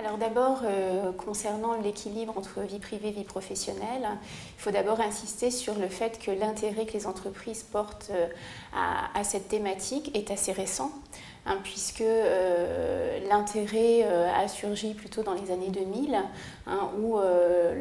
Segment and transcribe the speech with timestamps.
[0.00, 4.08] alors d'abord, euh, concernant l'équilibre entre vie privée et vie professionnelle,
[4.56, 8.26] il faut d'abord insister sur le fait que l'intérêt que les entreprises portent euh,
[8.74, 10.90] à, cette thématique est assez récent,
[11.44, 16.18] hein, puisque euh, l'intérêt a surgi plutôt dans les années 2000,
[16.66, 17.18] hein, où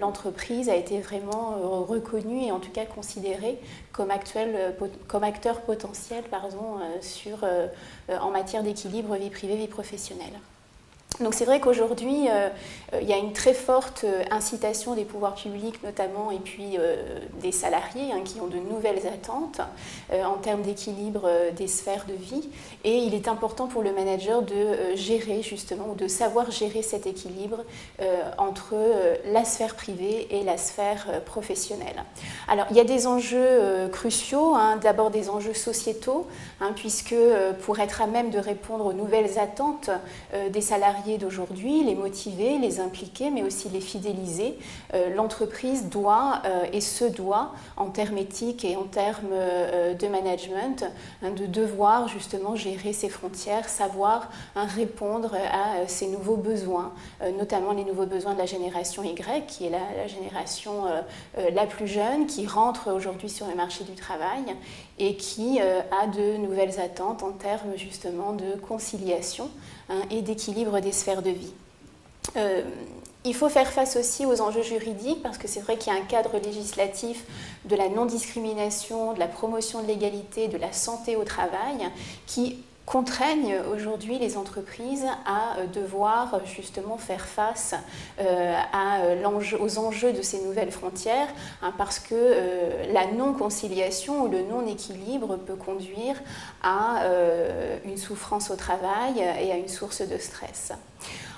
[0.00, 3.60] l'entreprise a été vraiment reconnue et en tout cas considérée
[3.92, 6.24] comme, acteur potentiel
[8.20, 10.34] en matière d'équilibre vie privée-vie professionnelle.
[11.20, 12.48] Donc c'est vrai qu'aujourd'hui, euh,
[12.94, 16.78] euh, il y a une très forte euh, incitation des pouvoirs publics notamment et puis
[17.40, 19.60] des salariés hein, qui ont de nouvelles attentes
[20.12, 22.48] en termes d'équilibre des sphères de vie.
[22.84, 27.06] Et il est important pour le manager de gérer justement ou de savoir gérer cet
[27.06, 27.64] équilibre
[28.38, 28.74] entre
[29.26, 32.04] la sphère privée et la sphère professionnelle.
[32.48, 36.26] Alors il y a des enjeux cruciaux, hein, d'abord des enjeux sociétaux,
[36.60, 37.16] hein, puisque
[37.62, 39.90] pour être à même de répondre aux nouvelles attentes
[40.50, 44.58] des salariés, d'aujourd'hui, les motiver, les impliquer, mais aussi les fidéliser.
[44.94, 50.06] Euh, l'entreprise doit euh, et se doit, en termes éthiques et en termes euh, de
[50.08, 50.84] management,
[51.22, 56.92] hein, de devoir justement gérer ses frontières, savoir hein, répondre à ces nouveaux besoins,
[57.38, 60.84] notamment les nouveaux besoins de la génération Y, qui est la, la génération
[61.36, 64.42] la plus jeune, qui rentre aujourd'hui sur le marché du travail
[64.98, 69.50] et qui a de nouvelles attentes en termes justement de conciliation
[69.88, 71.52] hein, et d'équilibre des de vie.
[72.36, 72.62] Euh,
[73.24, 75.98] il faut faire face aussi aux enjeux juridiques parce que c'est vrai qu'il y a
[75.98, 77.24] un cadre législatif
[77.64, 81.90] de la non-discrimination, de la promotion de l'égalité, de la santé au travail
[82.26, 87.74] qui contraignent aujourd'hui les entreprises à euh, devoir justement faire face
[88.18, 88.54] euh,
[89.60, 91.28] aux enjeux de ces nouvelles frontières
[91.60, 96.16] hein, parce que la non-conciliation ou le non-équilibre peut conduire
[96.62, 97.02] à
[97.84, 100.72] une souffrance au travail et à une source de stress.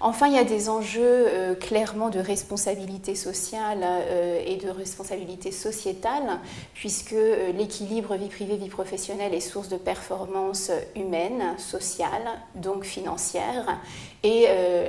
[0.00, 5.50] Enfin, il y a des enjeux euh, clairement de responsabilité sociale euh, et de responsabilité
[5.52, 6.38] sociétale,
[6.74, 13.80] puisque euh, l'équilibre vie privée-vie professionnelle est source de performance humaine, sociale, donc financière,
[14.22, 14.46] et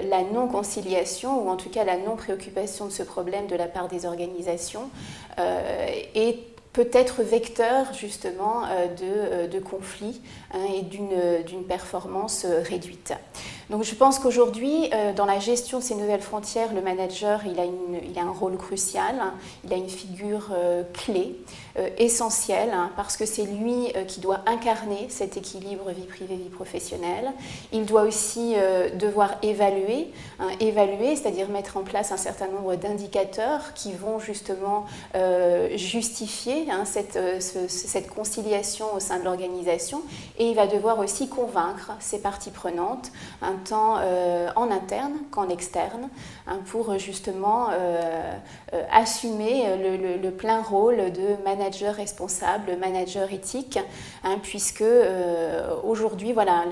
[0.10, 4.06] la non-conciliation, ou en tout cas la non-préoccupation de ce problème de la part des
[4.06, 4.90] organisations,
[5.38, 6.40] est
[6.74, 8.62] peut être vecteur justement
[9.00, 10.22] de, conflits
[10.54, 13.14] hein, et d'une performance réduite.
[13.70, 17.60] Donc je pense qu'aujourd'hui, euh, dans la gestion de ces nouvelles frontières, le manager, il
[17.60, 19.16] a, un rôle crucial,
[19.66, 21.36] il a une figure euh, clé,
[21.78, 27.34] euh, essentielle, hein, parce que c'est lui qui doit incarner cet équilibre vie privée-vie professionnelle.
[27.74, 28.56] Il doit aussi
[28.96, 34.86] devoir évaluer, hein, évaluer, c'est-à-dire mettre en place un certain nombre d'indicateurs qui vont justement
[35.76, 40.02] justifier hein, cette conciliation au sein de l'organisation,
[40.38, 43.12] et il va devoir aussi convaincre ses parties prenantes
[43.58, 46.10] tant euh, en interne qu'en externe,
[46.48, 48.34] hein, pour justement euh,
[48.74, 53.80] euh, assumer le, plein rôle de manager responsable, manager éthique,
[54.24, 54.84] hein, puisque
[55.84, 56.64] aujourd'hui, voilà,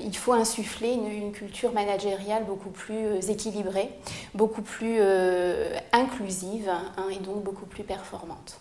[0.00, 3.90] il faut insuffler une, culture managériale beaucoup plus équilibrée,
[4.34, 5.00] beaucoup plus
[5.92, 8.60] inclusive hein, et donc beaucoup plus performante.